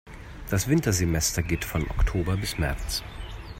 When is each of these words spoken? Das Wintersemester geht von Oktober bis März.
Das 0.49 0.67
Wintersemester 0.67 1.43
geht 1.43 1.63
von 1.63 1.87
Oktober 1.91 2.35
bis 2.35 2.57
März. 2.57 3.03